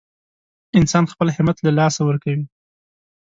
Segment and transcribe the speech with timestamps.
[0.79, 2.45] انسان خپل همت له لاسه ورکوي.